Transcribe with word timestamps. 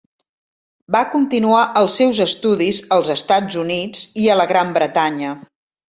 Va 0.95 1.01
continuar 1.11 1.59
els 1.83 1.99
seus 2.01 2.21
estudis 2.27 2.81
als 2.99 3.13
Estats 3.19 3.61
Units 3.67 4.05
i 4.25 4.29
a 4.37 4.43
la 4.43 4.53
Gran 4.55 4.77
Bretanya. 4.81 5.37